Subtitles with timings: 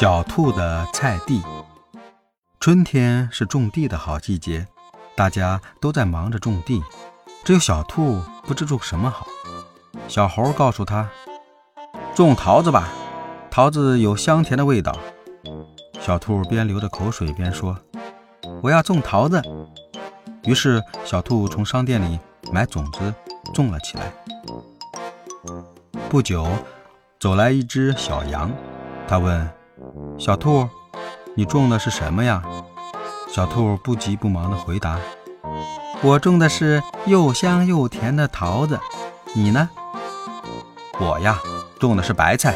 [0.00, 1.42] 小兔的菜地。
[2.60, 4.64] 春天是种地的好季节，
[5.16, 6.80] 大家都在忙着种地，
[7.42, 9.26] 只有小兔不知种什么好。
[10.06, 11.10] 小猴告诉他
[12.14, 12.88] ：“种桃子吧，
[13.50, 14.96] 桃子有香甜的味道。”
[16.00, 17.76] 小兔边流着口水边说
[18.62, 19.42] ：“我要种桃子。”
[20.46, 22.20] 于是小兔从商店里
[22.52, 23.12] 买种子
[23.52, 24.12] 种了起来。
[26.08, 26.46] 不久，
[27.18, 28.48] 走来一只小羊，
[29.08, 29.57] 他问。
[30.18, 30.68] 小兔，
[31.34, 32.42] 你种的是什么呀？
[33.30, 34.98] 小兔不急不忙地回答
[36.02, 38.80] ：“我种的是又香又甜的桃子。
[39.34, 39.68] 你呢
[40.98, 41.38] ？”“我呀，
[41.78, 42.54] 种的是白菜。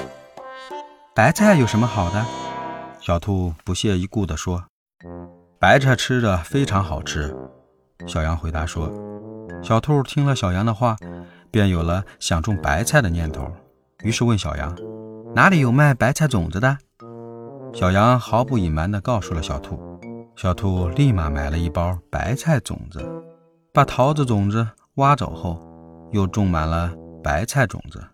[1.15, 2.24] 白菜有什么好的？”
[3.01, 4.65] 小兔不屑一顾地说
[5.60, 7.37] ：“白菜吃着非常好吃。”
[8.09, 8.91] 小羊回答说。
[9.62, 10.96] 小兔听了小羊的话，
[11.51, 13.46] 便有了想种白菜的念头，
[14.02, 14.77] 于是问小羊
[15.37, 16.79] ：“哪里有卖白菜种子的？”
[17.74, 19.80] 小羊毫不隐瞒地告诉了小兔，
[20.37, 23.02] 小兔立马买了一包白菜种子，
[23.73, 25.59] 把桃子种子挖走后，
[26.12, 26.92] 又种满了
[27.23, 28.04] 白菜种子。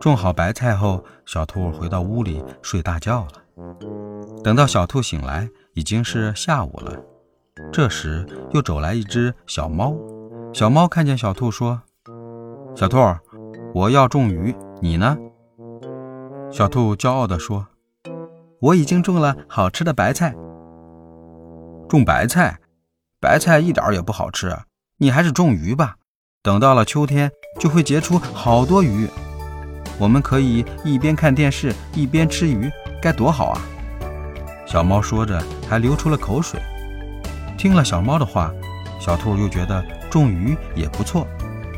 [0.00, 3.32] 种好白菜后，小兔回到屋里睡大觉了。
[4.44, 6.96] 等到小兔醒来，已经是下午了。
[7.72, 9.92] 这时又走来一只小猫，
[10.52, 11.82] 小猫看见小兔说
[12.76, 12.96] ：“小兔，
[13.74, 15.18] 我要种鱼，你呢？”
[16.52, 17.66] 小兔骄傲地说。
[18.60, 20.34] 我已经种了好吃的白菜。
[21.88, 22.58] 种白菜，
[23.20, 24.56] 白菜一点也不好吃。
[24.98, 25.94] 你还是种鱼吧，
[26.42, 29.08] 等到了秋天就会结出好多鱼。
[29.98, 32.70] 我们可以一边看电视一边吃鱼，
[33.00, 33.60] 该多好啊！
[34.66, 36.60] 小猫说着，还流出了口水。
[37.56, 38.52] 听了小猫的话，
[39.00, 41.26] 小兔又觉得种鱼也不错，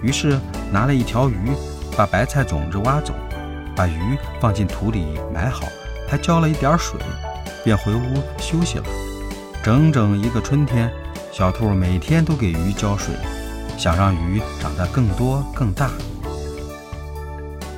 [0.02, 0.38] 于是
[0.72, 1.52] 拿了一条鱼，
[1.96, 3.14] 把白菜种子挖走，
[3.76, 5.62] 把鱼放进土里埋好。
[6.10, 6.98] 还浇了一点水，
[7.62, 8.84] 便回屋休息了。
[9.62, 10.92] 整整一个春天，
[11.30, 13.14] 小兔每天都给鱼浇水，
[13.78, 15.88] 想让鱼长得更多更大。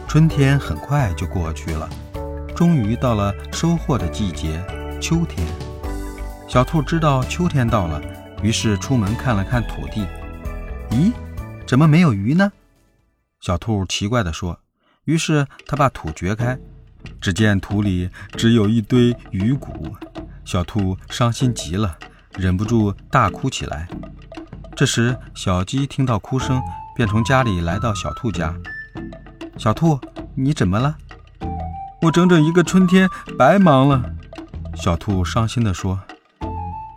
[0.09, 1.89] 春天很快就过去了，
[2.57, 4.65] 终于到了收获的季节——
[4.99, 5.47] 秋天。
[6.49, 8.01] 小兔知道秋天到了，
[8.43, 10.07] 于是出门看了看土地。
[10.91, 11.13] 咦，
[11.67, 12.51] 怎么没有鱼呢？
[13.41, 14.59] 小兔奇怪地说。
[15.05, 16.57] 于是他把土掘开。
[17.21, 19.95] 只见土里只有一堆鱼骨，
[20.45, 21.97] 小兔伤心极了，
[22.37, 23.89] 忍不住大哭起来。
[24.75, 26.61] 这时，小鸡听到哭声，
[26.97, 28.55] 便从家里来到小兔家。
[29.59, 30.01] 小兔，
[30.35, 30.97] 你怎么了？
[32.01, 33.09] 我整整一个春天
[33.39, 34.03] 白忙了。
[34.75, 36.01] 小兔伤心地说：“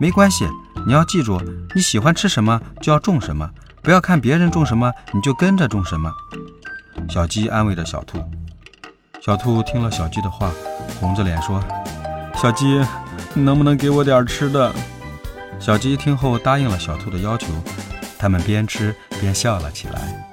[0.00, 0.48] 没关系，
[0.86, 1.40] 你要记住，
[1.74, 3.48] 你喜欢吃什么就要种什么，
[3.82, 6.10] 不要看别人种什么你就跟着种什么。”
[7.08, 8.18] 小鸡安慰着小兔。
[9.26, 10.52] 小兔听了小鸡的话，
[11.00, 11.60] 红着脸说
[12.40, 12.80] ：“小鸡，
[13.34, 14.72] 你能不能给我点吃的？”
[15.58, 17.48] 小鸡听后答应了小兔的要求，
[18.16, 20.25] 他们边吃边笑了起来。